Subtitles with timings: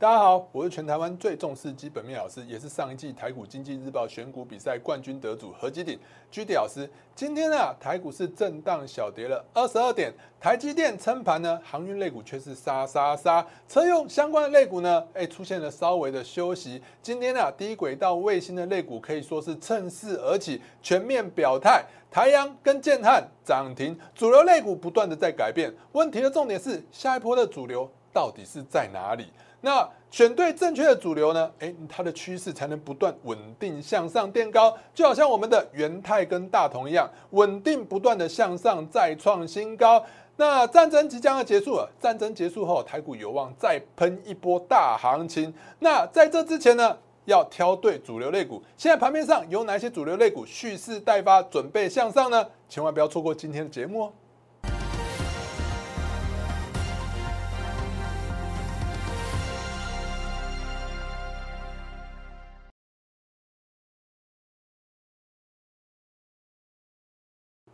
[0.00, 5.98] 大家好，我是全台湾最重视基本面老师，也是上一季台股经济日报选股比赛冠军得主何基鼎
[6.30, 6.88] 居迪老师。
[7.14, 10.10] 今天啊，台股是震荡小跌了二十二点，
[10.40, 16.80] 台积电撑盘呢，航运类股却是杀杀杀，车用相关的类股呢，哎，出现了稍微的休息。
[17.02, 25.70] 今天呢，低轨道卫星的类股可以说是趁势而起，全面表态，台阳跟建汉涨停，主流类股不断的在改变。
[25.92, 29.26] 问题的重点是，下一波的主流到底是在哪里？
[29.60, 31.50] 那选对正确的主流呢？
[31.60, 40.04] 诶，它的趋势才能不断稳定向上垫高，就好像我们的元泰跟大同一样，稳定不断的向上再创新高。
[40.36, 45.52] 那战争即将要结束了，战争结束后，台股有望再喷一波大行情。
[45.80, 48.62] 那在这之前呢，要挑对主流类股。
[48.78, 52.46] 现在盘面上有哪些主流类股蓄势待发，准备向上呢？
[52.68, 54.12] 千万不要错过今天的节目哦。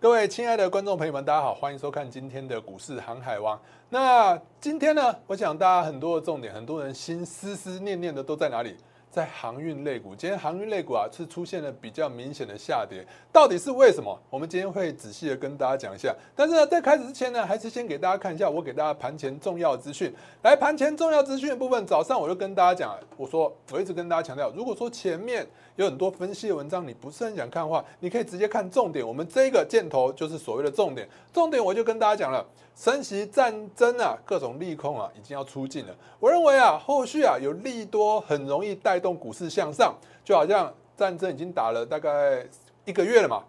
[0.07, 3.61] 各位亲爱的观众朋友们，大家好，欢迎收看今天的股市航海王。
[3.89, 8.77] 那今天呢，我想大家很多的重点，很多人心思思念念的都在哪里？
[9.17, 14.14] 在航运类股，今天航运类股啊是出现了比较明显的下跌，到底是为什么？
[14.28, 16.14] 我们今天会仔细的跟大家讲一下。
[16.34, 20.12] 但是呢，在开始之前呢，还是先给大家看一下我给大家盘前重要资讯。
[20.42, 29.08] 来，盘前重要资讯的部分，早上我就跟大家讲，我说我一直跟大家强调，如果说前面有很多分析的文章，你不是很想看的话，你可以直接看重点。
[29.08, 32.47] 我们这个箭头就是所谓的重点，重点我就跟大家讲了。
[32.77, 35.97] 升级战争啊，各种利空啊，已经要出尽了。
[36.21, 39.95] 我认为啊，后续啊有利多，很容易带动股市向上。
[40.23, 42.47] 就好像战争已经打了大概
[42.85, 43.43] 一个月了嘛，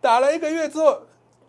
[0.00, 1.00] 打了一个月之后，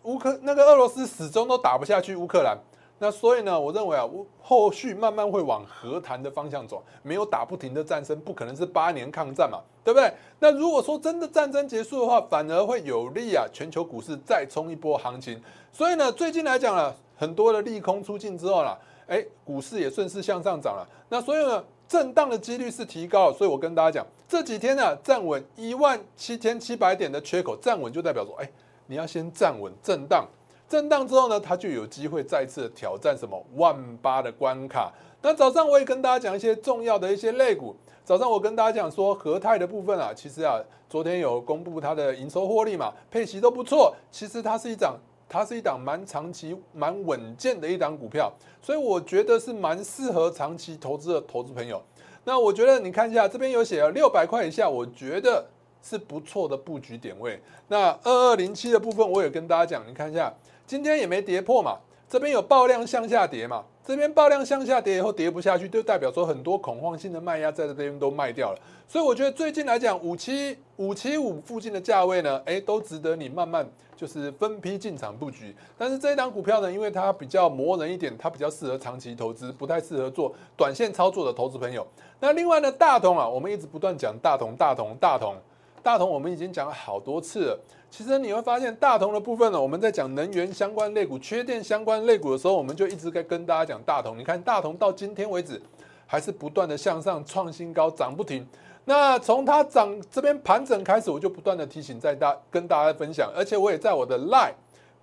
[0.02, 2.58] 乌克那个俄罗斯始终都打不下去乌克兰。
[2.98, 4.04] 那所以呢，我认为啊，
[4.42, 10.12] 后续慢慢会往和谈的方向走，没有打不停的战争，不可能是八年抗战嘛，对不对？
[10.38, 15.40] 那如果说真的战争结束的话，反而会有利啊，全球股市再冲一波行情。
[15.72, 20.88] 所以呢，最近来讲了，很多的利空出尽之后啦，哎，股市也顺势向上涨了。
[21.10, 23.30] 那所以呢，震荡的几率是提高。
[23.30, 28.50] 所以我跟大家讲，这几天呢，站稳一万七千七百点的缺口，站稳就代表说，哎，
[28.86, 30.26] 你要先站稳震荡。
[30.66, 34.90] 震荡之后呢，它就有机会再次挑战什么万八的关卡。
[35.20, 37.76] 那早上我也跟大家讲一些重要的一些类股。
[38.02, 40.58] 早上我跟大家讲说，和泰的部分啊，其实啊，
[40.88, 43.94] 昨天有公布它的营收获利嘛，配息都不错。
[44.10, 44.96] 其实它是一档，
[45.30, 51.80] 它是一档蛮长期、蛮稳健的一档股票，所以我觉得是蛮适合长期投资的投资朋友。
[52.24, 55.46] 那我觉得你看一下这边有写了六百块以下，我觉得
[55.80, 57.40] 是不错的布局点位。
[57.68, 60.34] 那二二零七的部分，我也跟大家讲，你看一下。
[60.66, 68.58] 今天也没跌破嘛，这边有爆量向下跌嘛，这边爆量向下跌以后跌不下去，就代表说很多恐慌性的卖压在这边都卖掉了。
[68.86, 73.68] 所以我觉得最近来讲，五七五七五附近的价位呢，哎，都值得你慢慢
[74.00, 75.54] 就是分批进场布局。
[75.76, 81.86] 但是这一档股票呢，因为它比较磨人一点，它比较适合长期投资，不太适合做短线操作的投资朋友。
[82.18, 85.36] 那另外呢，大同啊，我们一直不断讲大同，大同，大同。
[85.82, 87.60] 大同我们已经讲了好多次了，
[87.90, 94.18] 其实你会发现大同的部分呢，我们在讲能源相关类股、缺电相关类股的时候，我们就一直在跟大家讲大同。
[94.18, 95.60] 你看大同到今天为止，
[96.06, 98.46] 还是不断的向上创新高，涨不停。
[98.84, 104.52] 那从它涨这边盘整开始，我就不断的提醒在大跟大家分享，而且我也在我的 lie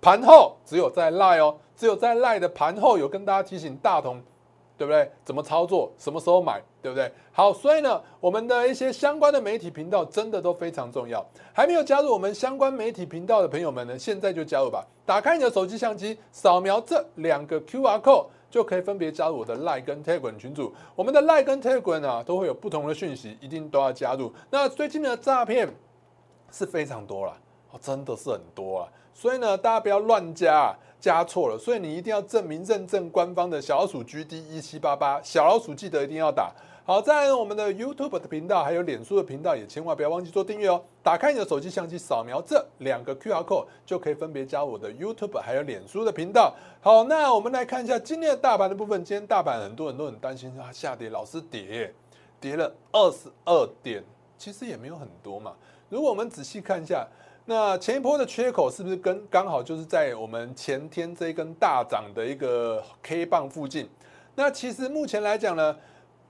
[0.00, 4.22] 盘后，只有在 lie 哦，只有在 lie 的盘后有跟大家提醒大同。
[4.76, 5.10] 对不对？
[5.24, 5.92] 怎么操作？
[5.98, 6.62] 什么时候买？
[6.80, 7.10] 对不对？
[7.32, 11.26] 好，所以呢，我们的一些相关的媒体频道真的都非常重要。
[11.52, 14.86] 还没有加入我们相关媒体频道的朋友们呢，现在就加入吧。
[15.04, 20.74] 打开你的手机相机，扫描这两个 Q R code，就可以分别加入我的 Line 跟 Tegan 群组。
[20.94, 24.32] 我们的 Line 跟 Telegram 啊，都会有不同的讯息，一定都要加入。
[24.50, 25.68] 那最近的诈骗
[26.50, 27.36] 是非常多了，
[27.70, 28.88] 哦，真的是很多啊。
[29.12, 30.74] 所以呢，大家不要乱加。
[31.00, 36.52] 加错了，所以你一定要证明认证官方的小老鼠 GD 一七八八小老鼠，记得一定要打
[36.88, 37.02] 好。
[37.02, 40.82] 在，我们的 YouTube 的频道还有脸书的频道也千万不要忘记做订阅哦。
[41.02, 46.54] 打开你的手机相机，扫描这两个 QR code 就可以分别加我的 YouTube 还有脸书的频道。
[46.80, 49.04] 好，那我们来看一下今天的大盘的部分。
[49.04, 51.92] 今天大盘很多人都很担心它，下跌老是跌，
[52.40, 54.02] 跌了二十二点，
[54.38, 55.52] 其实也没有很多嘛。
[55.90, 57.06] 如果我们仔细看一下。
[57.50, 63.88] 那前一波的缺口是不是跟刚好就是在我们前天这一根大涨的一个 K 棒附近？
[64.34, 65.74] 那其实目前来讲呢，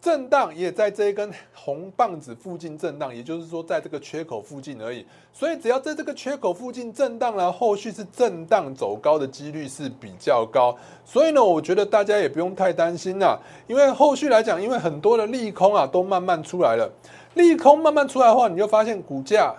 [0.01, 5.05] 震荡也在这一根红棒子附近震荡，也就是说在这个缺口附近而已。
[5.33, 10.77] 所以只要在这个缺口附近震荡了，后续是震荡走高的几率是比较高。
[11.05, 13.37] 所以呢，我觉得大家也不用太担心啦，
[13.67, 16.89] 因为后续来讲，因为很多的利空啊都慢慢出来了，
[17.35, 19.53] 利空慢慢出来的话，你就发现股价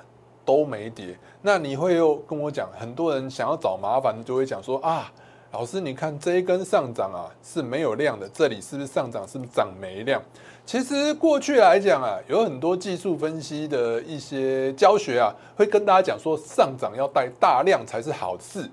[0.45, 1.17] 都没跌。
[1.41, 5.11] 那你会又跟我讲，很多人想要找麻烦，就会讲说啊。
[5.51, 9.27] 老师，你看这一根上涨啊是没有量的，这里是不是上涨？
[9.27, 10.21] 是不是涨没量？
[10.63, 18.69] 其实过去来讲啊，有很多技术分析的一些教学啊，会跟大家讲说上涨要带大量才是好事。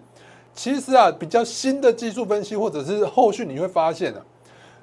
[0.52, 4.20] 其实啊，比较新的技术分析或者是后续你会发现啊，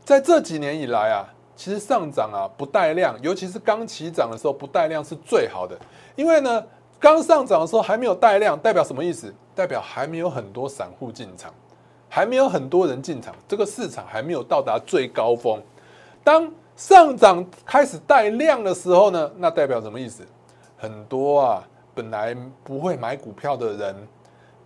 [0.03, 5.77] 在这几年以来啊，其实上涨啊不带量，尤其是刚起涨的时候不带量是最好的，
[6.15, 6.63] 因为呢
[6.99, 9.31] 刚上涨的时候还没有带量，代表什么意思？
[9.53, 11.53] 代表还没有很多散户进场。
[12.15, 15.59] 还没有很多人进场，这个市场还没有到达最高峰。
[16.23, 20.23] 当上涨开始带量的时候呢，那代表什么意思？
[20.77, 23.95] 很多啊，本来不会买股票的人，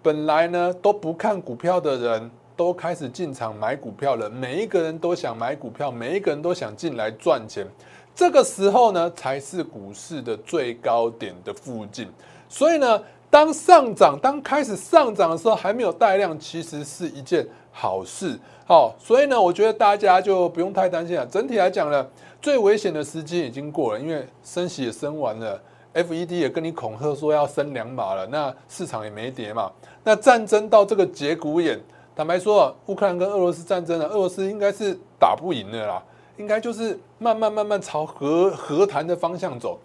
[0.03, 4.29] 本来呢都不看股票的人，都开始进场买股票了。
[4.29, 7.65] 每一个人都想买股票，每一个人都想进来赚钱。
[8.13, 12.09] 这个时候呢，才是股市的最高点的附近。
[12.49, 13.01] 所以呢。
[13.37, 18.35] 当上涨，当开始上涨的时候，还没有带量，其实是一件好事。
[18.65, 21.23] 好，所以呢，我觉得大家就不用太担心了。
[21.27, 22.03] 整体来讲呢，
[22.41, 25.61] 最危险的时机已经过了，因为升息也升完了
[25.93, 29.71] ，FED 也跟你恐吓说要升两码了，那市场也没跌嘛。
[30.03, 31.79] 那战争到这个节骨眼，
[32.15, 36.01] 坦白说，乌克兰跟俄罗斯战争呢，俄罗斯应该是打不赢的啦，
[36.37, 39.79] 应该就是慢慢慢慢朝和和谈的方向走。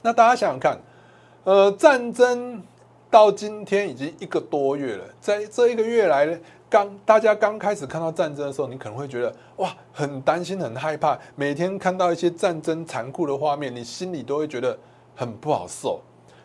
[0.00, 0.78] 那大家想想看。
[1.42, 2.62] 呃，战争
[3.10, 14.78] 到今天已经一个多月了，在这一个月来呢，刚大家刚开始看到战争的时候，你可能会觉得哇，很担心、很害怕，每天看到一些战争残酷的画面，你心里都会觉得
[15.16, 16.00] 很不好受。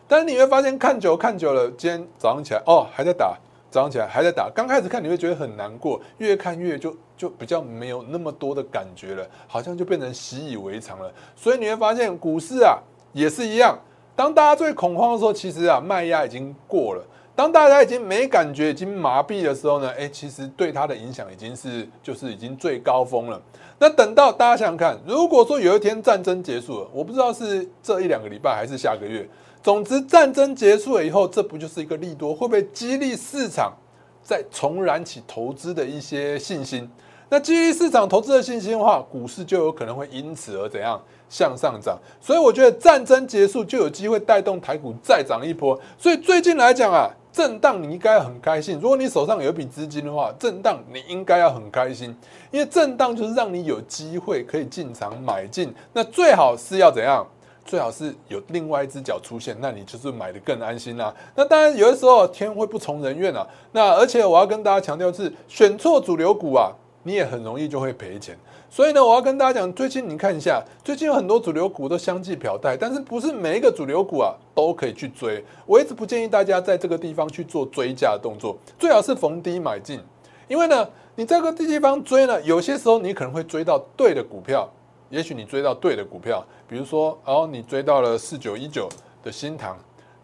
[0.08, 3.38] 但是你会发现，看久看久了，今天早上起来哦，还在打，
[3.70, 4.50] 早上起来还在打。
[4.52, 11.12] 刚开始看你会觉得很难过，越看越就就比较没有那么多的感觉了，好像就变成习以为常了。
[11.36, 12.76] 所以你会发现，股市啊
[13.12, 13.78] 也是一样。
[14.16, 17.04] 当大家最恐慌的时候，其实啊卖压已经过了。
[17.34, 23.38] 当大家已经没感觉、已经麻痹的时候呢，哎，其实对它的影响已经是就是已经最高峰了。
[23.78, 29.28] 那等到大家想想看，如果说有一天战争结束了，我不知道是这一两个礼拜还是下个月，
[29.62, 32.34] 总之战争结束了以后，这不就是一个利多？
[32.34, 33.74] 会不会激励市场
[34.22, 36.90] 再重燃起投资的一些信心？
[37.28, 40.98] 那基于市场投资的信心的话，股市就有可能会因此而怎样
[41.28, 41.98] 向上涨。
[42.20, 45.78] 所以我觉得战争结束就有机会带动台股再涨一波。
[45.98, 48.78] 所以最近来讲啊，震荡你应该很开心。
[48.80, 52.16] 如果你手上有一笔资金的话，震荡你应该要很开心，
[52.50, 55.74] 因为震荡就是让你有机会可以进场买进。
[55.92, 57.26] 那最好是要怎样？
[57.64, 61.12] 最好是有另外一只脚出现，那你就是买的更安心啦。
[61.34, 63.44] 那当然有的时候天会不从人愿啊。
[63.72, 66.70] 那而且我要跟大家强调是，选错主流股啊。
[67.06, 68.36] 你也很容易就会赔钱，
[68.68, 75.44] 所以呢，我要跟大家讲，最近你看一下，最近有很多主流股都相继表态，但是不是每一个主流股啊都可以去追。
[75.66, 80.00] 我一直不建议大家在这个地方去做追加动作，最好是逢低买进，
[80.48, 84.68] 因为呢，你这个地方追呢，有些时候你可能会追到对的股票，
[85.08, 88.88] 也许你追到对的股票，比如说，哦，你追到了四九一九
[89.22, 89.78] 的新塘，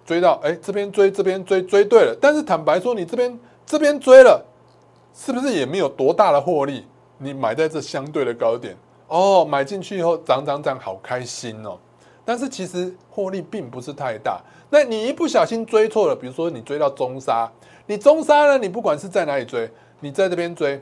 [0.04, 4.44] 追到，哎，这边追，这边追，追对了，但是坦白说，你这边这边追了。
[5.14, 6.86] 是不是也没有多大的获利？
[7.18, 8.76] 你买在这相对的高点
[9.06, 11.78] 哦，买进去以后涨涨涨，好开心哦。
[12.24, 14.40] 但是其实获利并不是太大。
[14.70, 17.50] 那你一不小心追错了，比如说你追到中沙，
[17.86, 18.58] 你中沙呢？
[18.58, 20.80] 你不管是在哪里追，你在这边追，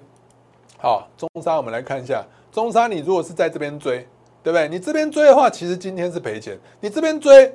[0.78, 4.06] 好，中沙我们来看一下，中沙你如果是在这边追，
[4.42, 4.68] 对不对？
[4.68, 6.58] 你这边追的话，其实今天是赔钱。
[6.80, 7.54] 你这边追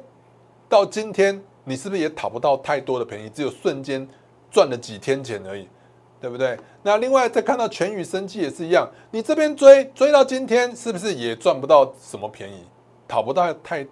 [0.67, 3.29] 到今天，你是不是也讨不到太多的便宜？
[3.29, 4.07] 只有瞬间
[4.51, 5.67] 赚了几天钱而已。
[6.25, 6.57] 对不对？
[6.81, 12.63] 那另外再看到全宇生机也是一样，你这边追追到今天，是不是也赚不到什么便宜，
[13.07, 13.85] 讨不到太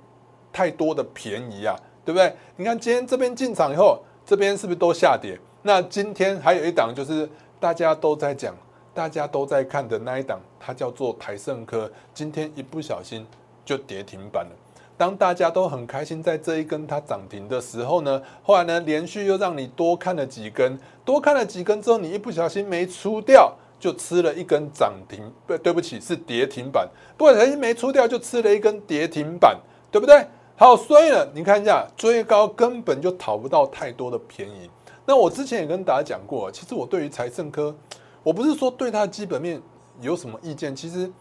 [0.51, 1.75] 太多的便宜啊？
[2.03, 2.33] 对不对？
[2.55, 5.39] 你看今天这边进场以后，这边是不是都下跌？
[5.61, 8.55] 那今天还有一档就是大家都在讲、
[8.95, 13.23] 大家都在看的那一档，它叫做台盛科，今天一不小心
[13.63, 14.51] 就跌停板了。
[14.95, 29.59] 当大家都很开心，在这一根它涨停的时候呢，后来呢，连续又让你多看了几根，多看了几根之后，你一不小心没出掉，就吃了一根涨停，不对不起，是跌停板，不小心没出掉就吃了一根跌停板，
[29.91, 30.25] 对不对？
[30.55, 34.69] 好，所以呢，你看一下，追高根本就讨不到太多的便宜。
[35.05, 37.75] 那我之前也跟大家讲过，其实我对于财政科，
[38.23, 39.61] 我不是说对它的基本面
[39.99, 41.11] 有什么意见，其实。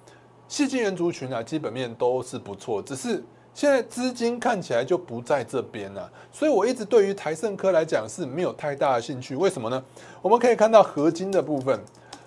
[0.49, 3.25] 细晶圆族群啊，基本面都是不错，只是
[3.55, 9.37] 现在资金看起来就不在这边了，所以我一直对于台盛科来讲是没有太大的兴趣。
[9.37, 9.83] 为什么呢？
[10.21, 11.79] 我们可以看到合金的部分，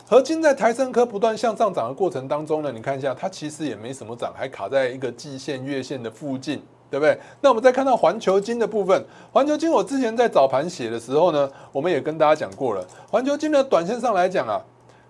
[0.08, 6.62] 合金在台盛科不断向上涨的过程当中呢，你看一下，它其实也没什么涨，还卡在一个季线、月线的附近。
[6.88, 7.20] 对不对？
[7.41, 9.03] 那我们再看到环球金的部分，
[9.34, 12.88] 环球金我之前在早盘写的时候呢，我们也跟大家讲过了。
[13.10, 14.62] 环球金的短线上来讲啊，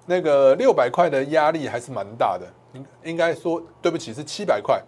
[0.06, 2.48] 那个六百块的压力还是蛮大的。
[2.74, 4.82] 应应该说，对不起，是七百块。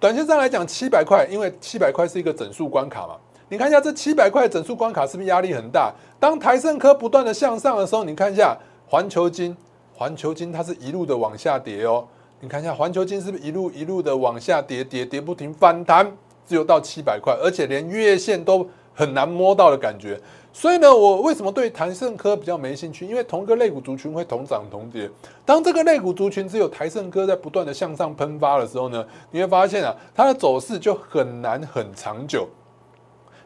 [0.00, 3.16] 短线上来讲，七百块，因为七百块是一个整数关卡嘛。
[3.48, 5.92] 你看一下这七百块整数关卡是不是压力很大？
[6.20, 9.56] 当台盛科不断的向上的时候，你看一下环球金，
[9.96, 12.06] 环球金它是一路的往下跌哦。
[12.40, 16.06] 你看一下环球金是不是一路一路的往下跌，跌跌不停，反弹
[16.46, 18.64] 只有到七百块，而且连月线都
[18.94, 20.20] 很难摸到的感觉。
[20.58, 23.06] 所以呢，我为什么对台盛科比较没兴趣？
[23.06, 25.08] 因为同个类股族群会同涨同跌。
[25.46, 32.48] 当这个类股族群只有台盛科在不断的向上喷发的时候呢，你会发现啊，它的走势就很难很长久。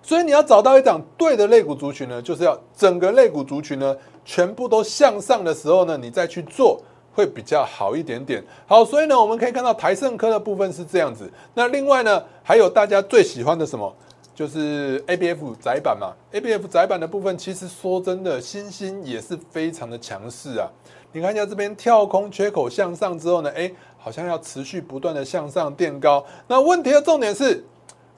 [0.03, 6.81] 所以你要找到一档对的类股族群呢，就是要整个类股族群呢全部都向上的时候呢，你再去做。
[7.15, 8.43] 会比较好一点点。
[8.67, 11.31] 好，所以呢，我们可以看到台盛科的部分是这样子。
[11.53, 13.95] 那另外呢，还有大家最喜欢的什么，
[14.35, 16.13] 就是 A B F 窄板嘛。
[16.33, 20.69] A B F 窄板的部分，其实说真的，新兴也是非常的强势啊。
[21.13, 26.25] 你看一下这边跳空缺口向上之后呢，哎，好像要持续不断的向上垫高。
[26.49, 27.63] 那问题的重点是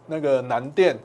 [0.07, 0.97] 那个南电，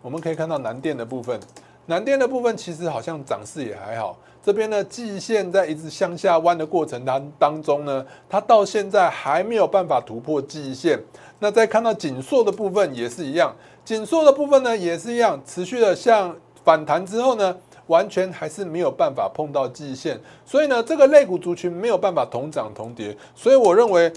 [0.00, 1.38] 我们可以看到南电的部分，
[1.86, 4.18] 南电的部分其实好像涨势也还好。
[4.42, 10.98] 这边呢，季线在一直向下弯的过程当当中呢，它到现在还没有办法突破季线。
[11.38, 17.54] 那再看到紧缩的部分也是一样，紧缩的部分呢也是一样，持续的向反弹之后呢，
[17.86, 20.18] 完全还是没有办法碰到季线。
[20.46, 23.14] 所以呢，这个类股族群没有办法同涨同跌。
[23.34, 24.10] 所以我认为，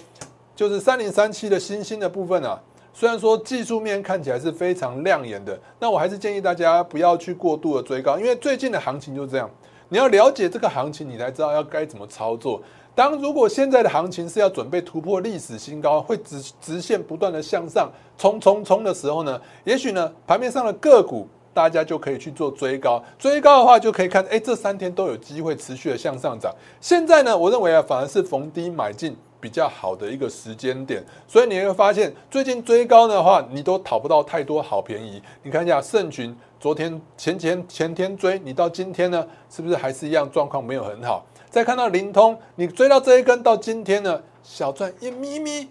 [0.56, 2.58] 就是三零三七的新兴的部分啊，
[2.94, 9.50] 虽然说技术面看起来是非常亮眼的，那我还是建议大家不要去过度的追高，因为最近的行情就是这样。
[9.90, 12.62] 你要了解这个行情，你才知道要该怎么操作。
[12.98, 17.88] 当如果现在的行情是要准备突破历史新高，会直直线不断的向上
[18.18, 26.52] 冲冲冲的时候呢，也许呢盘面上的个股大家就可以去做追高，追高的话就可以看，哎，这三天都有机会持续的向上涨。
[26.82, 29.16] 现在呢，我认为啊，反而是逢低买进。
[29.40, 35.22] 比较好的一个时间点，所以你会发现最近追高的话，你都讨不到太多好便宜。
[35.44, 41.24] 你看一下盛群，昨天前前前天追，你到今天呢，是不是还是一样状况没有很好？
[41.58, 45.68] 再看到灵通，你追到这一根到今天呢，小赚一咪咪，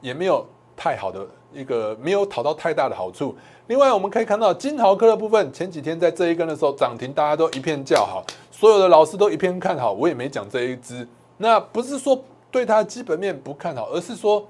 [0.00, 1.20] 也没有太好的
[1.52, 3.36] 一个，没有讨到太大的好处。
[3.66, 12.18] 另外我们可以看到金豪科的部分，前几天在这一根的时候涨停，大家都一片叫好，所有的老师都一片看好，我也没讲这一只，那不是说。
[12.50, 14.42] 对它基本面不看好，而是说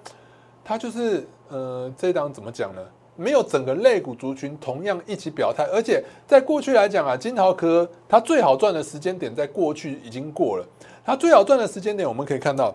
[0.64, 2.82] 它就是呃，这档怎么讲呢？
[3.14, 10.66] 没有整个类股族群同样一起表态，而且在过去来讲啊，金桃科它最好赚的时间点在过去已经过了。
[11.04, 12.74] 它最好赚的时间点，我们可以看到，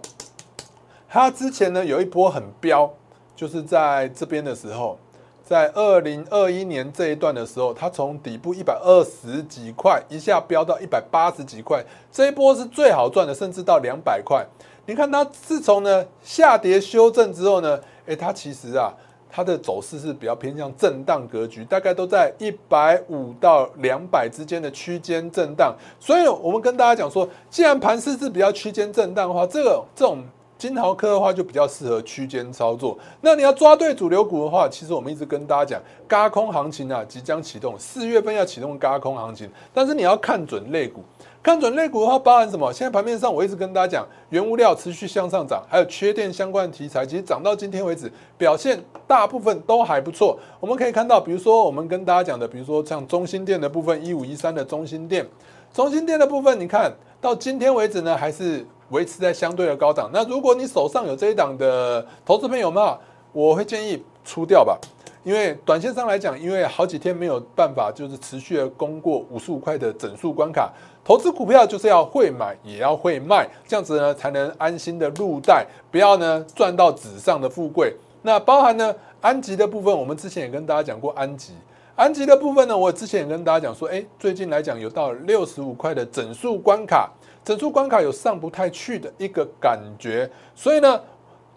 [1.10, 2.90] 它之前呢有一波很飙，
[3.36, 5.00] 就是在这边的时候，
[5.44, 14.46] 在二零二一年这一段的时候，它从底部一百二十几块一下飙到一百八十几块，这一波是最好赚的，甚至到两百块。
[14.86, 18.94] 你看它自从呢下跌修正之后呢，诶，它其实啊，
[19.30, 25.76] 它的走势是比较偏向震荡格局，大概都在一百五到两百之间的区间震荡。
[26.00, 30.24] 所以我们跟大家讲说，既然盘势是比较区间震荡的话，这个这种。
[30.58, 32.98] 金豪科的话就比较适合区间操作。
[33.22, 39.48] 那你要抓对主流股的话，其实我们一直跟大家讲，嘎空行情啊即将启动，四月份要启动嘎空行情。
[39.72, 41.04] 但是你要看准类股，
[41.48, 42.74] 看准类股的话，包含什么？
[42.74, 48.78] 现在盘面上我一直跟大家讲，原物料持续向上涨，还有缺电相关的题材，其实涨到今天为止，表现
[49.08, 50.38] 大部分都还不错。
[50.60, 55.26] 我们可以看到，比如说我们跟大家讲的，比如说像中心店的部分，一五一三的中心店，
[55.74, 58.68] 中心店的部分，你看到今天为止呢，还是。
[58.90, 60.10] 维持在相对的高档。
[60.14, 62.98] 那如果你手上有这一档的投资朋友们，
[63.34, 64.80] 我会建议出掉吧，
[65.26, 70.72] 因为短线上来讲，因为好几天没有办法就是持续的攻过五十五块的整数关卡。
[71.08, 77.96] 投资股票就是要会买，也要会卖，这样子呢才能安心的入袋，不要呢赚到纸上的富贵。
[78.24, 81.54] 那包含呢安吉的部分，我们之前也跟大家讲过安吉。
[81.96, 87.10] 安吉的部分呢，我之前也跟大家讲说，哎，最近来讲有到六十五块的整数关卡。
[87.46, 91.02] 整数关卡有上不太去的一个感觉，所以呢，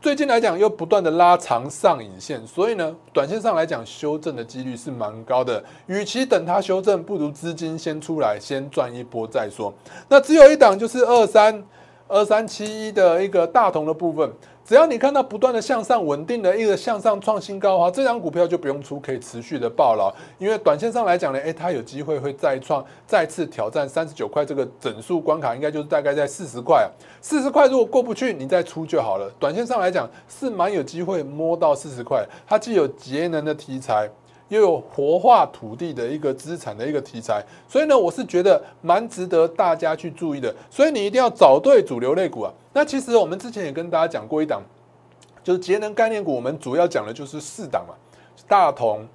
[0.02, 5.62] 最近来讲又不断的拉长上影线，所以呢，短线上来讲修正的几率是蛮高的。
[5.88, 9.70] 与其等它修正，不如资金先出来，先赚一波再说。
[10.08, 11.62] 那只有一档就是二三
[12.08, 14.32] 二三七一的一个大同的部分，
[14.70, 20.14] 只要你看到不断的向上稳定的一个向上创新高的话，这张股票就不用出，可以持续的爆牢。
[20.38, 26.88] 因为短线上来讲呢，诶，它有机会会再创再次挑战三十九块这个整数关卡，应该就是大概在四十块。
[27.20, 29.28] 四十块如果过不去，你再出就好了。
[29.40, 34.08] 短线上来讲是蛮有机会摸到四十块，它既有节能的题材。
[34.50, 40.54] 又有活化土地的一个资产的一个题材，所以呢，我是觉得蛮值得大家去注意的。
[40.68, 42.52] 所以你一定要找对主流类股啊。
[42.72, 44.60] 那其实我们之前也跟大家讲过一档，
[45.42, 47.94] 就是节能概念股，我们主要讲的就是四档嘛，
[48.48, 49.06] 大同、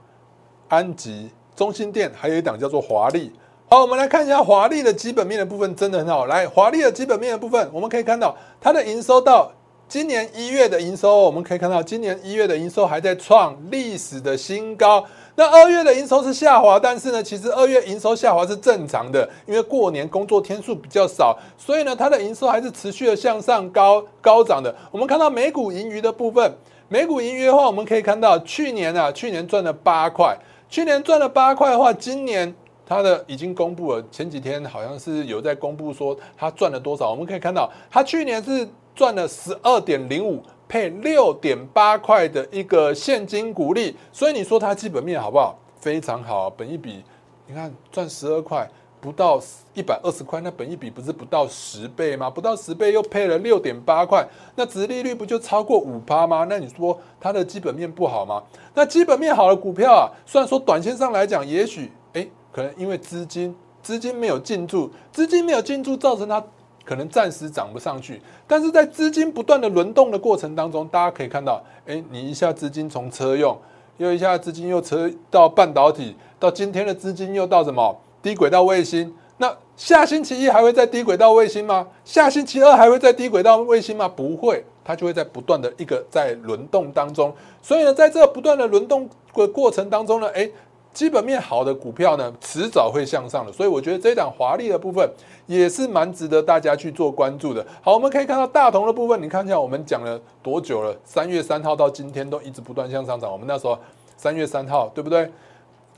[0.69, 3.31] 安吉、中心店，还有一档叫做华丽。
[3.67, 6.27] 好，我们来看一下华丽的基本面的部分，真的很好。
[6.27, 9.51] 来，华丽的基本面的部分，我们可以看到它的营收到。
[9.87, 15.05] 今年一月的营收，我们可以看到，今年一月的营收还在创历史的新高。
[15.37, 24.73] 那二月的营收是下滑，但是呢，其实二月营收下滑是正常的，因为过年工作天数比较少，所以呢，它的营收还是持续的向上高高涨的。
[24.91, 26.53] 我们看到美股盈余的部分，
[26.87, 30.37] 美股盈余的话，我们可以看到去年啊，去年赚了八块，
[30.69, 37.11] 去年赚了八块的话，今年它的已经公布了，前几天好像是有在公布说它赚了多少。
[37.11, 38.67] 我们可以看到，它去年是。
[38.95, 40.41] 赚了十二点零五，
[40.75, 45.57] 配六点八块的一个现金股利，所以你说它基本面好不好？
[45.79, 47.01] 非常好，本一比，
[47.47, 49.41] 你看赚十二块，不到
[49.73, 52.29] 一百二十块，那本一比不是不到十倍吗？
[52.29, 54.27] 不到十倍又配了六点八块，
[54.57, 56.45] 那殖利率不就超过五趴吗？
[56.49, 58.43] 那你说它的基本面不好吗？
[58.73, 66.43] 那基本面好的股票啊，虽然说短线上来讲，也许哎，可能因为资金资金没有进驻，资金没有进驻，造成它。
[66.85, 73.57] 可能暂时涨不上去，但是在资金不断的轮动的过程当中，大家可以看到，哎，你一下资金从车用，
[73.97, 79.11] 又一下资金又车到半导体，到今天的资金又到什么低轨道卫星？
[79.37, 81.87] 那下星期一还会在低轨道卫星吗？
[82.05, 84.07] 下星期二还会在低轨道卫星吗？
[84.07, 87.33] 不会，它就会在不断的一个在轮动当中。
[87.61, 90.49] 所以呢，在这不断的轮动的过程当中呢，哎。
[90.95, 95.07] 基本面好的股票呢，迟早会向上的，所以我觉得这一档华丽的部分
[95.45, 97.63] 也是蛮值得大家去做关注的。
[97.81, 100.95] 好，我们可以看到大同的部分，你看一下我们讲了多久了？
[101.03, 103.29] 三月三号到今天都一直不断向上涨。
[103.29, 103.77] 我们那时候
[104.15, 105.29] 三月三号，对不对？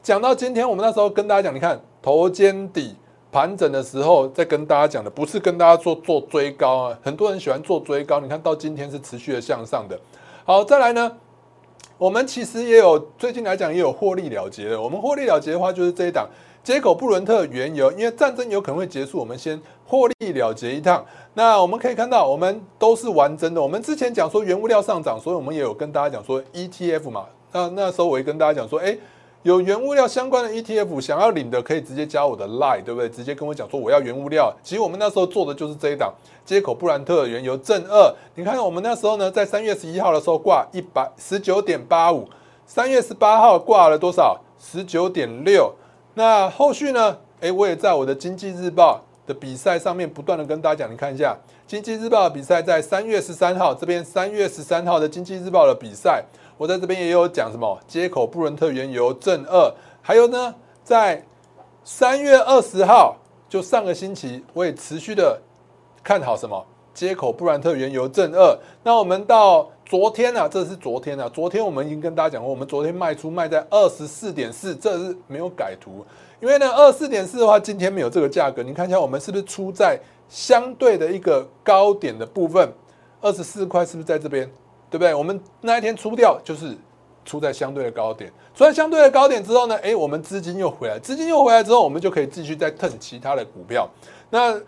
[0.02, 2.96] 讲到今天，我们那时候跟大家讲，你看头肩底
[3.32, 7.00] 盘整的时候，在跟大家讲的，不是跟大家做做追高啊。
[7.04, 10.00] 很多人喜欢做追高，你看到今天是持续的向上的。
[10.44, 11.12] 好，再来呢？
[11.98, 14.82] 我们其实也有最近来讲也有获利了结的。
[14.82, 16.28] 我们获利了结的话，就是这一档
[16.64, 21.06] 接口布伦特原油，因为战争有可能会结束，我们先获利了结一趟。
[21.34, 23.62] 那我们可以看到，我们都是完整的。
[23.62, 27.26] 我们之前讲说原物料上涨，所以我们也有跟大家讲说 ETF 嘛。
[27.52, 28.98] 那那时候我也跟大家讲说，哎。
[29.44, 33.08] 有原物料相关的 ETF，想要领的可以直接加我的 Line，对不对？
[33.08, 34.54] 直接跟我讲说我要原物料。
[34.62, 38.14] 其实我们那时候做的就是这一档接口布兰特原油正二。
[38.36, 42.28] 你看我们那时候呢，在三月十一号的时候挂一百十九点八五，
[42.66, 44.38] 三月十八号挂了多少？
[44.60, 45.74] 十九点六。
[46.16, 47.18] 那后续呢？
[47.40, 56.26] 诶，我也在我的经济日报的比赛上面不断的跟大家讲，你看一下经济日报的比赛，在三月十三号这边，三月十三号的经济日报的比赛。
[56.58, 61.24] 我在这边也有讲什么接口布伦特原油正二，还有呢，在
[61.84, 63.16] 三月二十号，
[63.48, 65.40] 就上个星期，我也持续的
[66.04, 68.58] 看好什么接口布兰特原油正二。
[68.84, 76.04] 那我们到昨天呢，这是昨天啊，昨天我们已经跟大家讲过，我们昨天卖出卖在二十四点四，这是没有改图，
[76.42, 82.74] 因为呢，二十四点四的话，今天没有这个价格，你看一下我们是不是出在相对的一个高点的部分，
[83.22, 84.50] 二十四块是不是在这边？
[84.90, 85.14] 对不对？
[85.14, 86.76] 我们那一天出掉，就是
[87.26, 88.32] 出在相对的高点。
[88.56, 93.88] 出在相对的高点之后呢，诶，我们资金又回来，资金又回来之后，我们就可以继续再腾其他的股票。
[94.30, 94.60] 那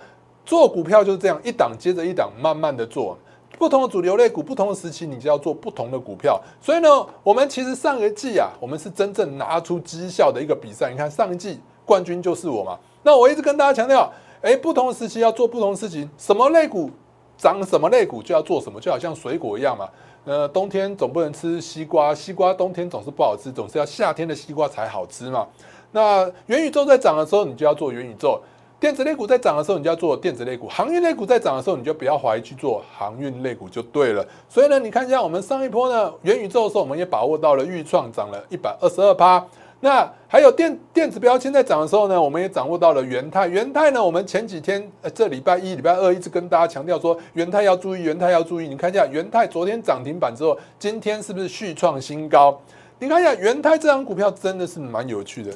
[0.45, 3.17] 做股票就是这样，一档接着一档，慢慢的做。
[3.57, 6.41] 不同的主流类股，不同的时期，你就要做不同的股票。
[6.61, 10.89] 所以呢，我们其实上一季啊，我们是真正拿出绩效的一个比赛。
[10.89, 12.79] 你看上一季冠军就是我嘛。
[13.03, 14.09] 那我一直跟大家强调，
[14.41, 16.09] 诶，不同的时期要做不同的事情。
[16.17, 16.89] 什么类股
[17.37, 19.89] 涨，什么类股就要做什么，就好像水果一样嘛。
[20.25, 25.47] 呃，冬天总不能吃西瓜，西瓜冬天总是不好吃，总是要夏天的西瓜才好吃嘛。
[25.91, 28.39] 那元宇宙在涨的时候，你就要做元宇宙；
[28.79, 34.23] 电子类股在涨的时候，你就要做电子类股；航运类股在涨的时候，你就不要怀疑去做航运类股就对了。
[34.47, 39.43] 所以呢，你看一下我们上一波呢，元宇宙的时候，我们也把握到了预创涨了一百二十二趴。
[39.81, 43.47] 那还有电电子标签在涨的时候呢，我们也掌握到了元泰。
[43.47, 48.67] 元泰呢，我们前几天呃，这礼拜一、礼拜二一直跟大家强调说，元泰要注意，元泰要注意。
[48.67, 52.59] 你看一下元泰昨天涨停板之后，今天是不是续创新高？
[52.99, 55.51] 你看一下元泰这张股票真的是蛮有趣的。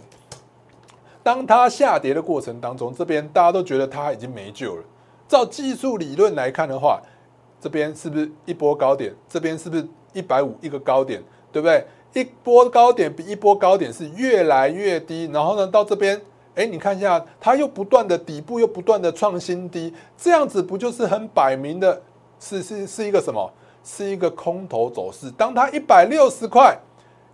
[1.21, 4.83] 当它下跌的过程当中，这边大家都觉得它已经没救了。
[5.27, 7.01] 照技术理论来看的话，
[7.59, 9.13] 这边是不是一波高点？
[9.27, 11.21] 这边是不是一百五一个高点？
[11.51, 11.85] 对不对？
[12.13, 16.21] 一波高点比一波高点是越来越低，然后呢，到这边，
[16.55, 22.01] 哎，你看一下，它又不断的底部又不断的创新低，这样子不就是很摆明的，
[22.39, 23.51] 是是是一个什么？
[23.83, 25.29] 是一个空头走势。
[25.31, 26.77] 当它一百六十块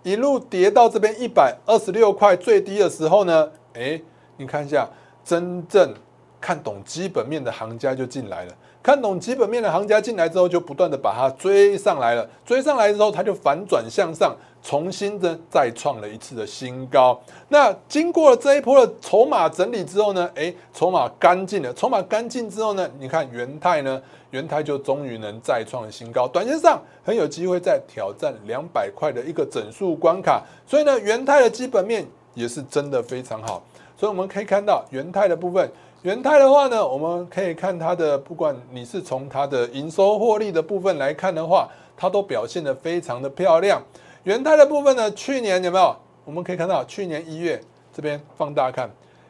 [0.02, 4.02] 一路跌到这边一百二十六块最低的时候呢，哎，
[4.38, 4.90] 你看一下，
[5.24, 5.94] 真正
[6.42, 8.54] 看懂基本面的行家就进来了。
[8.82, 12.28] 看懂基本面的行家进来之后，就不断的把它追上来了。
[12.46, 17.20] 追上来之后，它就反转向上，重新的再创了一次的新高。
[17.48, 21.74] 那经过了这一波的筹码整理之后呢，诶，筹码干净了。
[21.74, 30.44] 筹码干净之后呢，你看元泰呢，元泰就终于能再创新高，短线上很有机会再挑战两百块的一个整数关卡。
[30.68, 33.64] 所以呢，元泰的基本面也是真的非常好。
[33.98, 35.70] 所以我们可以看到元泰的部分。
[36.04, 41.68] 元泰的话呢，我们可以看它的，不管你是从它的营收获利的部分来看的话，
[41.98, 43.82] 它都表现的非常的漂亮。
[44.30, 45.96] 元泰的部分呢，去年有没有？
[46.24, 47.60] 我们可以看到，去年一月
[47.92, 48.88] 这边放大看，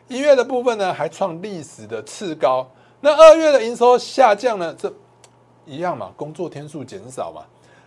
[0.09, 2.69] 一月的部分呢还创历史的次高。
[2.99, 4.93] 那二月的营收下降呢，这
[5.65, 7.43] 一样嘛，工作天数减少嘛。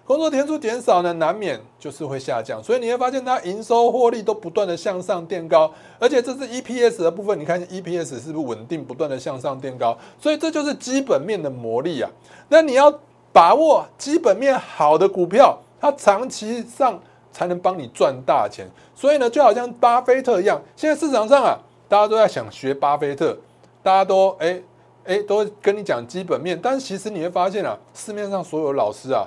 [0.06, 9.94] 工作天数减少呢，难免就是会下降，所以你会发现它营收获利都不断的向上垫高，而且这是 EPS 的部分，你看 EPS 是不是稳定不断的向上垫高？
[10.18, 12.10] 所以这就是基本面的魔力啊。
[12.48, 12.90] 那你要
[13.34, 16.98] 把握基本面好的股票，它长期上
[17.32, 18.66] 才能帮你赚大钱。
[18.94, 23.36] 所以呢，就好像巴菲特一样，现在市场上啊，大家都在想学巴菲特，
[23.82, 24.62] 大家都哎
[25.04, 29.26] 哎都跟你讲基本面，但其实你会发现啊，市面上所有老师啊。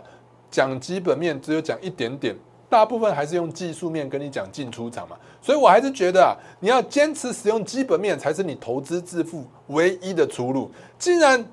[0.52, 2.34] 讲基本面只有讲一点点，
[2.70, 10.72] 大部分还是用技术面跟你讲进出场嘛，所以我还是觉得啊，你要坚持使用基本面才是你投资致富唯一的出路。
[10.98, 11.44] 既然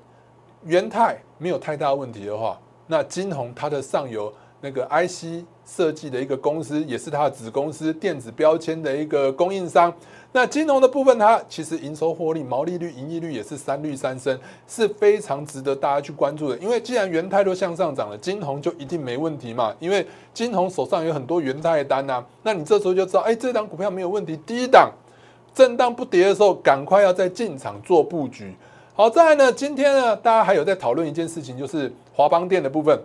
[0.63, 4.33] 元泰没有太大问题的话，那金鸿它的上游
[4.63, 9.93] 那个 IC 设计的一个公司，也是它的子公司电子标签的一个供应商。
[10.31, 16.57] 那金融的部分，它其实营收获利、毛利率、盈利率也是三率三升，是非常值得大家去关注的。
[16.59, 19.75] 因为既然元泰都向上涨了，金红就一定没问题嘛。
[19.81, 24.89] 因为金红手上有很多元泰单呐，那你这时候就知道，哎，这档股票没有问题，第一档
[25.53, 28.55] 震荡不跌的时候，赶快要再进场做布局。
[28.95, 32.97] 好在呢，今天呢，大家还有在讨论一件事情，就是华邦电的部分。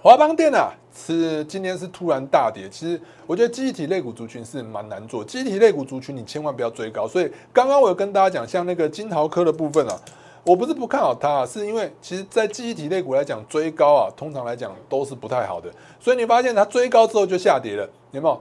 [0.00, 2.68] 华邦电啊，是今天是突然大跌。
[2.70, 7.08] 其实我觉得记忆体类股族群是蛮难做，记忆体类股族群你千万不要追高。
[7.08, 10.00] 所以刚刚我有跟大家讲，像那个金豪科的部分啊，
[10.44, 15.68] 我不是不看好它，啊是因为其实在记忆体类股来讲，追高啊，通常来讲都是不太好的。
[15.98, 18.40] 所以你发现它追高之后就下跌了，有没有？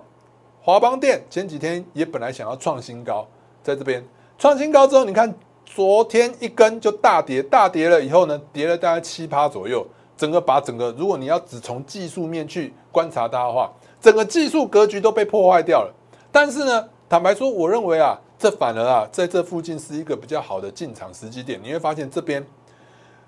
[0.61, 3.27] 华邦电前几天也本来想要创新高，
[3.63, 4.05] 在这边
[4.37, 5.33] 创新高之后，你看
[5.65, 9.83] 昨天一根就大跌，大跌了以后呢，跌了大概七趴左右。
[10.17, 15.93] 整个把整个，如果你要只从技术面去观察它的话，整个技术格局都被破坏掉了。
[16.31, 21.59] 但是呢，坦白说，我认为啊，这反而啊，在这附近是一个比较好的进场时机点。
[21.63, 22.45] 你会发现这边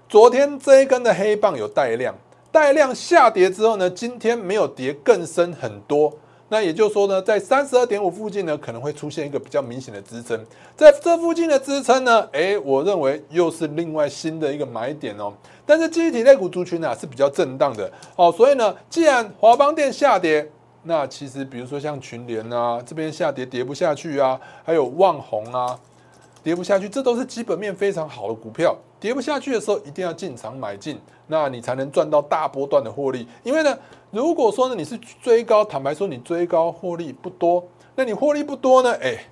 [0.08, 2.16] 昨天这一根的黑棒有带量，
[2.52, 6.12] 带量下跌之后呢，今天没有跌更深很多。
[6.50, 10.44] 那也就是说呢，在三十二点五附近呢，可能会出现一个比较明显的支撑，
[10.76, 15.32] 在这附近的支撑呢，诶，我认为又是另外新的一个买点哦。
[15.66, 20.50] 但是记忆体类股族群呢是比较震荡的哦，所以呢，既然华邦电下跌，
[20.84, 25.80] 那其实比如说像群联啊这边下跌跌不下去啊，还有旺宏啊。
[26.42, 28.74] 跌不下去，这都是基本面非常好的股票。
[28.98, 33.28] 跌不下去的时候，一定要进场买进，那你才能赚到大波段的获利。
[33.44, 33.78] 因为呢，
[34.12, 37.64] 如果说呢你是追高，坦白说你追高获利不多，
[37.96, 39.26] 那你获利不多呢，哎，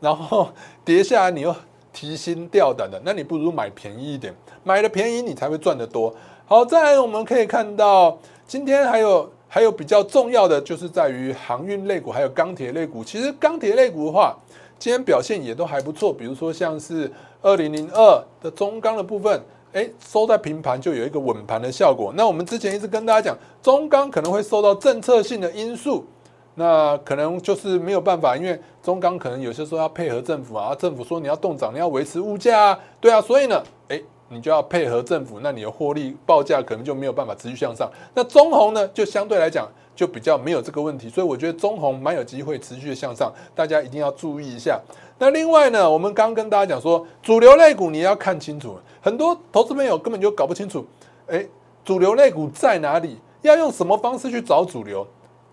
[0.00, 0.48] 然后
[0.84, 1.54] 跌下来你又
[1.92, 6.12] 提心吊胆的，那你不如买便宜一点，买的便宜你才会赚得多。
[6.46, 13.04] 好，再来我们可以看到，今天还有还有比较重要的就是在于航运类股，还有钢铁类股。
[13.04, 14.36] 其实钢铁类股的话，
[14.78, 19.40] 今天表现也都还不错，比如说像是二零零二的中钢的部分，
[19.74, 22.12] 哎，收在平盘就有一个稳盘的效果。
[22.16, 26.06] 那我们之前一直跟大家讲，中钢可能会受到政策性的因素，
[26.54, 34.00] 那可能就是没有办法，因为中钢可能有些时候要配合政府啊，政府说你要动涨，你要维持物价啊，对啊，所以呢，哎，
[34.34, 37.88] 你就要配合政府，那你的获利报价可能就没有办法持续向上。
[38.14, 39.66] 那中红呢，就相对来讲。
[39.96, 44.76] 就比较没有这个问题，所以我觉得中红蛮有机会持续的向上，大家一定要注意一下。
[45.20, 50.84] 那另外呢，我们刚跟大家讲说，主流类股你要看清楚，很多投资朋友根本就搞不清楚，
[51.28, 51.46] 哎，
[51.84, 53.20] 主流类股在哪里？
[53.42, 55.06] 要用什么方式去找主流？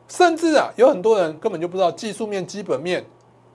[0.08, 3.06] 甚至啊，有很多人根本就不知道技术面、基本面，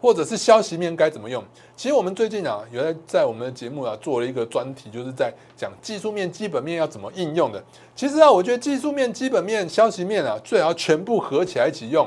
[0.06, 1.42] 或者是消息面该怎么用？
[1.74, 7.60] 其实我们最近啊，有在在我们的节目啊做了一个专题，就是在讲技术面、基本面要怎么应用的。
[7.96, 12.06] 其实啊，我觉得技术面、基本面、消息面啊，最好全部合起来一起用，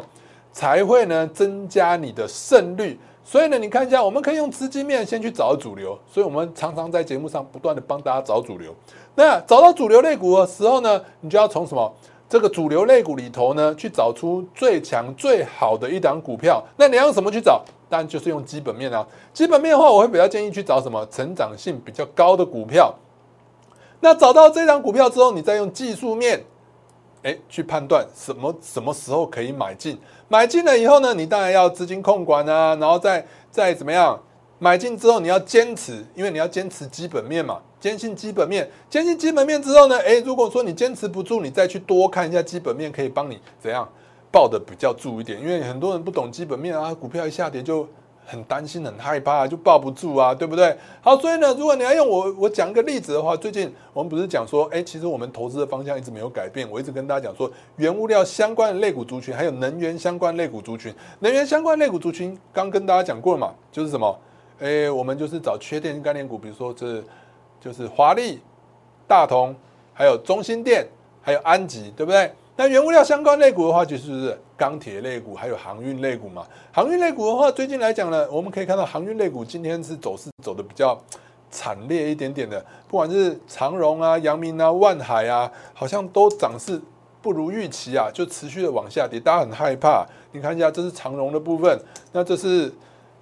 [0.53, 2.97] 才会呢增加你的胜率。
[3.25, 5.99] 所以呢，你看一下，我们可以用资金面先去找主流。
[6.09, 8.73] 所以我们常常在节目上不断的帮大家找主流。
[9.13, 11.93] 那找到主流类股的时候呢，你就要从什么？
[12.29, 16.63] 这个主流类股里头呢，去找出最强最好的一档股票。
[16.77, 17.65] 那你要用什么去找？
[17.89, 19.05] 但就是用基本面啊。
[19.33, 22.93] 基本面的话，我会比较建议去找什么成长性比较高的股票。
[23.99, 26.43] 那找到这张股票之后，你再用技术面，
[27.23, 29.99] 哎，去判断什么什么时候可以买进。
[30.27, 34.17] 买进了以后呢，你当然要资金控管啊，然后再再怎么样？
[34.61, 37.59] 买进之后你要坚持，因为你要坚持基本面嘛。
[37.79, 39.97] 坚信基本面，坚信基本面之后呢？
[39.99, 43.87] 诶，如果说你坚持不住，你再去多看一下基本面，可以帮你怎样
[44.31, 45.39] 抱的比较住一点。
[45.39, 47.87] 因为很多人不懂基本面啊，股票一下跌就
[48.25, 50.77] 很担心、很害怕，就抱不住啊，对不对？
[51.01, 56.69] 好，所以呢，如果你要用我我讲一个例子的话，最近我们不是讲说，诶，其实我们投资的方向一直没有改变。
[56.69, 64.19] 我一直跟大家讲说，原物料相关的类股族群，还有能源相关类股族群，能源相关类股族群刚跟大家讲过了嘛，就是什么？
[64.59, 67.03] 诶，我们就是找缺电概念股，比如说这。
[67.61, 68.39] 就是华丽、
[69.05, 69.53] 大同，
[69.93, 70.87] 还有中心电，
[71.21, 72.31] 还有安吉，对不对？
[72.59, 76.45] 那原物料相关类股的话，就是钢铁类股，还有航运类股嘛。
[76.73, 81.01] 航运类股的话，最近来讲呢，我们可以看到航运类股今天是走势走的比较
[81.49, 86.77] 惨烈一点点的，不管是长荣啊、阳明啊、万海啊，好像都涨势
[87.21, 90.05] 不如预期啊，就持续的往下跌，大家很害怕。
[90.33, 91.79] 你看一下，这是长荣的部分，
[92.11, 92.69] 那这是。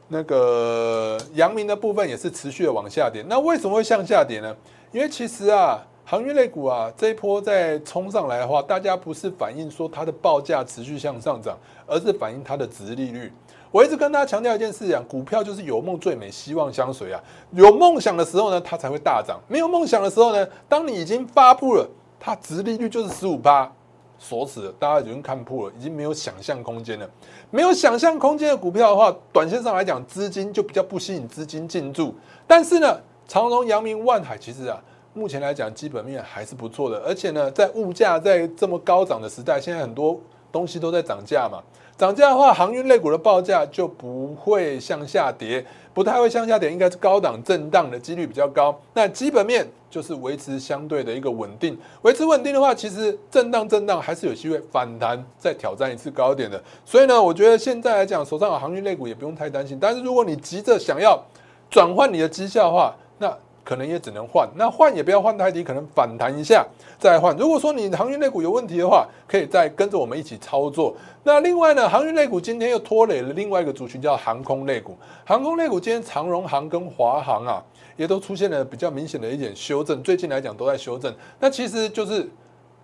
[0.10, 4.56] 那个阳明的部分也是持续的往下跌，那为什么会向下跌呢？
[4.94, 13.30] 因为其实啊，航运类股啊这一波再冲上来的话，大家不是反映说它的报价持续向上涨，而是反映它的值利率。
[13.72, 17.22] 我一直跟大家强调一件事情，股票就是有梦最美，希望相随啊。
[17.52, 21.86] 有梦想的时候呢，它才会大涨；没有梦想的时候呢，当你已经发布了，
[22.18, 23.70] 它值利率就是十五八。
[24.18, 27.08] 锁死了，大家已经看破了，已经没有想象空间了。
[27.52, 32.16] 没有想象空间的股票的话，短线上来讲，资金就比较不吸引资金进驻。
[32.48, 34.82] 但是呢，长荣、阳明、万海，其实啊，
[35.18, 37.00] 目前来讲基本面还是不错的。
[37.06, 40.20] 而且呢，在物价在这么高涨的时代，现在很多
[40.52, 41.60] 东西都在涨价嘛。
[41.98, 48.80] 涨价的话，航运类股的报价就不会向下跌，不太会向下跌，应该是高档震荡的几率比较高。
[48.94, 56.64] 那基本面就是维持相对的一个稳定，维持稳定的话，其实震荡震荡还是有机会反弹，再挑战一次高点的。
[56.86, 59.80] 所以呢，我觉得现在来讲，手上有航运类股也不用太担心。
[59.82, 61.20] 但是如果你急着想要
[61.68, 63.36] 转换你的绩效的话，那
[63.68, 66.66] 可能也只能换，那换也不要换太低，可能反弹一下
[66.98, 67.36] 再换。
[67.36, 70.96] 如果说你航运类股有问题的话，可以再跟着我们一起操作。
[71.22, 74.96] 那另外呢，航运类股今天又拖累了另外一个族群，叫航空类股。
[75.26, 77.62] 航空类股今天长荣航跟华航啊，
[77.98, 80.02] 也都出现了比较明显的一点修正。
[80.02, 82.26] 最近来讲都在修正，那其实就是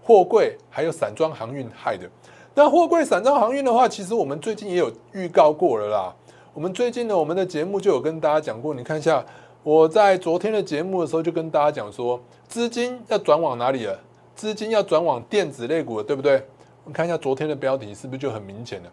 [0.04, 2.04] 货柜还有散装航运害的。
[2.54, 6.14] 那货柜散装航运的话，其实我们最近也有预告过了啦。
[6.54, 9.24] 我们最近呢，我们的节目就有跟大家讲过，你看一下。
[9.64, 13.98] 我在昨天的节目的时候就跟大家讲说，资金要转往哪里了？
[14.36, 16.44] 资金要转往电子类股了，对不对？
[16.84, 18.92] 我们看一下昨天的标题是不是就很明显了？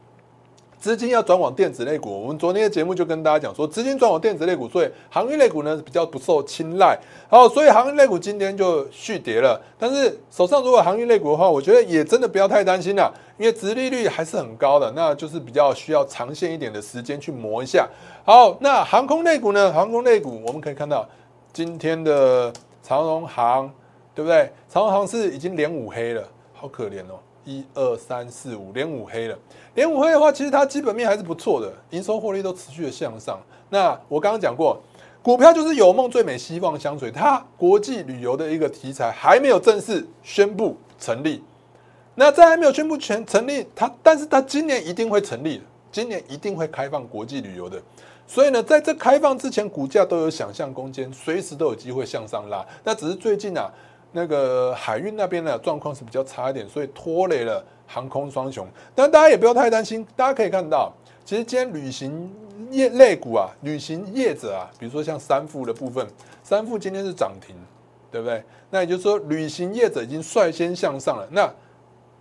[0.80, 6.98] 资金要转往电子类股，我们昨天的节目就跟大家讲说，资金转往电子类股，所以航运类股呢比较不受青睐。
[7.28, 9.60] 好，所以航运类股今天就续跌了。
[9.78, 17.86] 但是手上如果航运类股的话，我觉得也真的不要太担心了，因为殖利率还是很高的，那就是比较需要长线一点的时间去磨一下。
[18.24, 19.70] 好，那航空类股呢？
[19.70, 21.06] 航空类股我们可以看到
[21.52, 22.50] 今天的
[22.82, 23.70] 长荣航，
[24.14, 24.50] 对不对？
[24.66, 27.20] 长荣航是已经连五黑了，好可怜哦。
[27.50, 29.36] 一二三四五，连五黑了。
[29.74, 33.40] 连五黑的话，其实它基本面还是不错的，营收获利都持续的向上。
[33.70, 34.80] 那我刚刚讲过，
[35.20, 37.10] 股票就是有梦最美，希望相随。
[37.10, 41.42] 它国际旅游的一个题材还没有正式宣布成立，
[42.14, 45.60] 那在还没有宣布全成立，它但是它今年一定会成立，
[45.90, 47.82] 今年一定会开放国际旅游的。
[48.28, 52.64] 所以呢，在这开放之前，股价都有想象空间，随时都有机会向上拉。
[52.84, 53.68] 那只是最近啊。
[54.12, 58.66] 那个海运那边的状况是比较差一点，所以拖累了航空双雄。
[58.94, 60.92] 但大家也不要太担心，大家可以看到，
[61.24, 62.30] 其实今天旅行
[62.70, 66.06] 业类股啊，旅行业者啊，比如说像三富的部分，
[66.42, 67.54] 三富今天是涨停，
[68.10, 68.42] 对不对？
[68.70, 71.26] 那也就是说，旅行业者已经率先向上了。
[71.30, 71.52] 那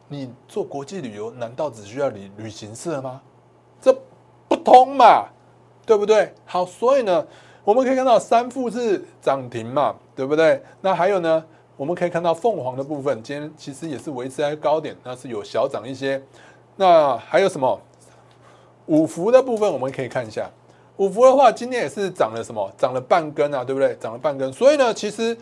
[0.08, 3.22] 你做国际旅游，难道只需要旅旅行社吗？
[3.82, 3.96] 这
[4.48, 5.28] 不通嘛，
[5.86, 6.34] 对不对？
[6.46, 7.26] 好，所以呢，
[7.64, 10.62] 我们可以看到三富是涨停嘛，对不对？
[10.82, 11.44] 那还有呢？
[11.80, 16.22] 我们可以看到凤凰的部分，今天其实也是维持在高点，那是有小涨一些。
[16.76, 17.80] 那还有什么
[18.88, 20.50] 五福的部分，我们可以看一下
[20.98, 22.70] 五福的话，今天也是涨了什么？
[22.78, 23.96] 涨了半根啊，对不对？
[23.96, 24.52] 涨了半根。
[24.52, 25.38] 所以呢，其实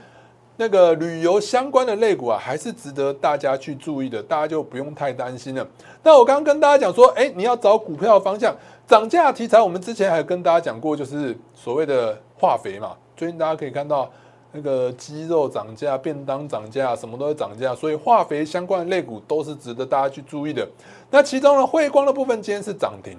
[0.58, 5.68] 那个旅游相关的类股啊，还是值得大家去注意的，大家就不用太担心了。
[6.04, 12.96] 那我刚刚跟大家讲说，哎，你要找股票方向，涨价题材，我们之前还跟大家讲过，就是所谓的化肥嘛。
[13.16, 14.08] 最近大家可以看到。
[14.58, 20.68] 那个鸡肉涨价，便当涨价，什么都会涨价，所以化肥相关的类股都是值得大家去注意的。
[21.12, 23.16] 那其中呢，汇光的部分今天是涨停，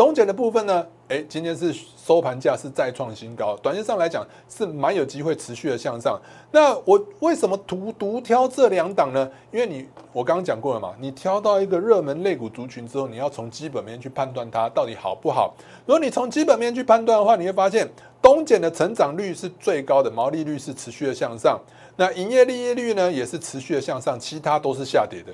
[0.00, 0.86] 东碱的部分呢？
[1.08, 6.18] 哎，今天是收盘价是再创新高，短线上来讲是蛮有机会持续的向上。
[6.50, 9.30] 那我为什么独独挑这两档呢？
[9.52, 15.54] 因为你我刚刚讲过了嘛，你挑到一个热门类股族群之后，你要从基本面去判断它到底好不好。
[15.84, 17.86] 如果你从基本面去判断的话，你会发现
[18.22, 21.60] 东碱的成长率是最高的，毛利率是持续的向上，
[21.96, 25.30] 那营业利益率呢也是持续的向上，其他都是下跌的。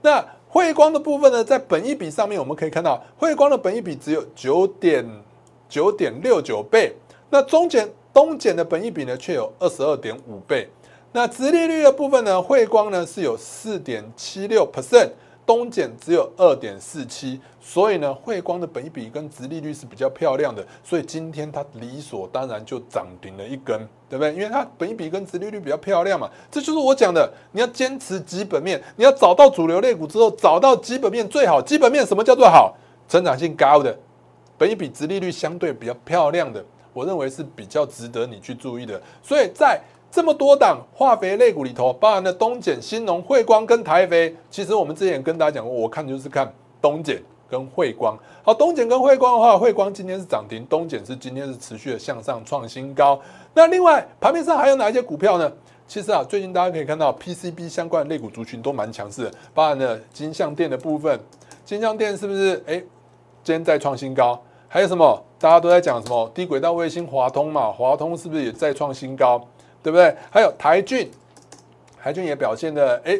[0.00, 0.24] 那
[0.56, 5.06] 汇光的部分呢，在本益比上面我们可以看到，汇光的本益比只有九点
[5.68, 6.94] 九点六九倍，
[7.28, 10.66] 那中减东减的本益比呢，却有二十二点五倍。
[11.12, 15.10] 那直利率的部分呢，汇光呢是有四点七六 percent。
[15.46, 23.78] 东减只有二点四七，所以呢，汇光的本益比跟殖利率是比较漂亮的，所以今天它理所当然就涨停了一根，
[24.10, 24.34] 对不对？
[24.34, 32.76] 因为它本益比跟殖利率比较漂亮嘛，这就是我讲的，你要坚持基本面，你要找到主流类股之后，找到基本面最好，基本面什么叫做好？
[33.08, 33.96] 成长性高的，
[34.58, 39.80] 本益比、殖利率相对比较漂亮的，我认为是比较值得你去注意的，所以在。
[40.10, 44.34] 这么多档化肥类股里头，包含了东碱、新农、汇光跟台肥。
[44.50, 47.16] 其实我们之前跟大家讲过，我看就是看东碱
[47.50, 48.16] 跟汇光。
[48.42, 53.20] 好，东碱跟汇光的话，汇光今天是涨停，东碱是今天是持续的向上创新高。
[53.52, 55.52] 那另外盘面上还有哪一些股票呢？
[55.86, 61.20] 其实啊，最近大家可以看到 PCB 相关的类股族群都蛮强势的，包含了金相电的部分。
[61.64, 62.62] 金相电是不是？
[62.66, 62.74] 哎，
[63.44, 64.40] 今天再创新高。
[64.68, 65.22] 还有什么？
[65.38, 66.28] 大家都在讲什么？
[66.34, 69.40] 低轨道卫星华通嘛，华通是不是也再创新高？
[69.86, 70.12] 对不对？
[70.32, 71.08] 还有台骏，
[72.02, 73.16] 台骏也表现的哎，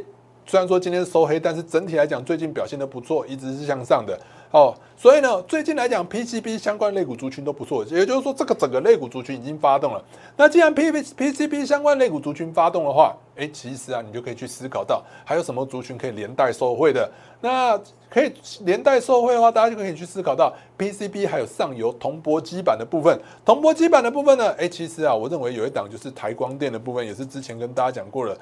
[0.47, 4.17] 虽然说今天收黑，但是整体来讲最近表现的不错，一直是向上的
[4.53, 4.73] 哦。
[4.97, 10.03] 所以呢，最近来讲 PCB 相关类股族群都不错，也就是说这个整个类股族群已经发动了。
[10.37, 17.11] 那既然 P PCB 相关类股族群发动的话，哎，其实啊，你就可以去思考到还有什么族群可以连带受惠的。
[17.41, 17.79] 那
[18.09, 18.33] 可以
[18.65, 23.21] 连带受惠的话，大家就可以去思考到 PCB 还有上游铜箔基板的部分。
[23.45, 28.35] 铜箔基板的部分呢，哎，其实啊，我认为有一档就是台光电的部分，也是之前跟大家讲过了，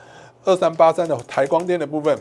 [0.45, 2.19] 二三八三的台光电的部分。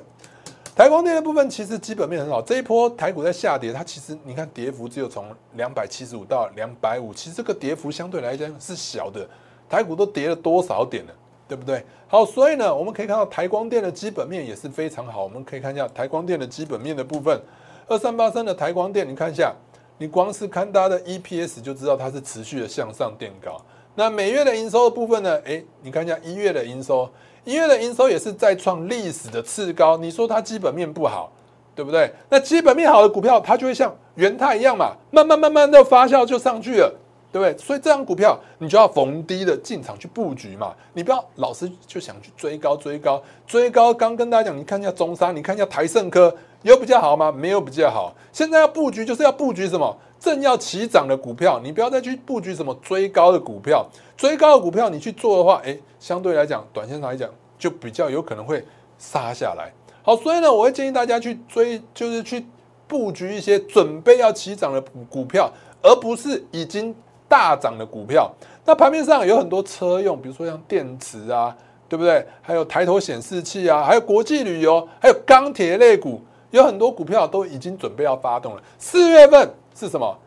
[0.75, 9.27] 台光电的部分其实基本面很好，这一波台股在下跌，它其实你看跌幅只有从两百七十五到两百五，其实这个跌幅相对来讲是小的。
[9.69, 11.13] 台股都跌了多少点了？
[11.47, 11.83] 对不对？
[12.07, 15.23] 好，所以呢，我们可以看到台光电的基本面也是非常好。
[15.23, 17.39] 我们可以看一下台光电的基本面的部分，
[17.87, 19.53] 二三八三的台光电，你看一下，
[19.99, 23.61] 你光是看它的 EPS 就知道它是持续的向上垫高。
[23.93, 25.35] 那每月的营收的部分呢？
[25.43, 27.07] 诶，你看一下一月的营收，
[27.43, 29.97] 一月的营收也是再创历史的次高。
[29.97, 31.31] 你说它基本面不好，
[31.75, 32.11] 对不对？
[32.29, 36.93] 那基本面好的股票，它就会像元泰一样嘛，慢慢慢慢的发酵就上去了。
[37.33, 37.57] 对不对？
[37.57, 43.91] 所以这张股票你就要逢低的进场去布局嘛，你不要老是就想去追高追高追高。
[43.91, 47.31] 刚跟大家讲，你看一下中沙，你看一下台盛科，有比较好吗？
[47.31, 48.13] 没有比较好。
[48.31, 49.97] 现在要布局就是要布局什么？
[50.23, 53.85] 正要起涨的股票，你不要再去布局什么追高的股票。
[54.15, 58.65] 追高的股票你去做的话，哎，相对来讲，短线上来讲就比较有可能会
[58.97, 59.69] 杀下来。
[60.01, 62.45] 好，所以呢，我会建议大家去追，就是去
[62.87, 66.95] 布局一些准备要起涨的股股票，而不是已经。
[67.25, 68.31] 大涨的股票，
[68.63, 71.55] 那盘面上有很多车用，比如说像电池啊，
[71.89, 72.23] 对不对？
[72.43, 78.61] 还有抬头显示器啊，还有国际旅游，还有钢铁类股，有很多股票都已经准备要发动了。
[78.77, 80.17] 四月份是什么？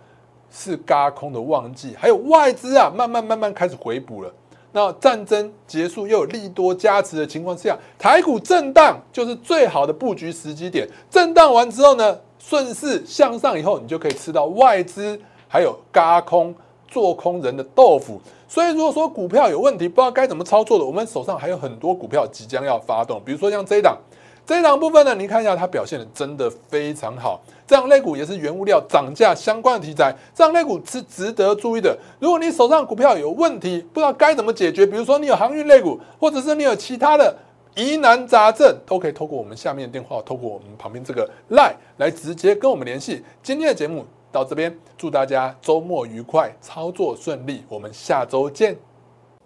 [0.50, 4.32] 是嘎空的旺季，还有外资啊，慢慢慢慢开始回补了。
[4.72, 10.88] 那战争结束又有利多加持的情况下，台股震荡就是最好的布局时机点。
[11.10, 16.54] 震荡完之后呢，顺势向上以后，你就可以吃到外资还有嘎空。
[16.88, 23.98] 做空人的豆腐，所以如果说股票有问题，不知道该怎么操作的，我们手上还有很多股票即将要发动，比如说像这一档，
[24.46, 27.40] 这一档部分呢，你看一下它表现的真的非常好。
[27.66, 31.98] 这样类股也是原物料涨价相关的题材，这样类股是值得注意的。
[32.20, 37.36] 如果你手上股票有问题，不知道该怎么解决，比如说你有航运类股，或者是你有其他的
[37.74, 43.24] 疑难杂症，都可以透过我们下面的电话，透过我们旁边这个 line 来直接跟我们联系。
[43.42, 44.04] 今天的节目。
[44.32, 47.64] 到这边，祝大家周末愉快，操作顺利。
[47.70, 48.76] 我们下周见。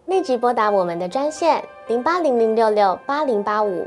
[0.07, 3.87] 立即拨打我们的专线零八零零六六八零八五。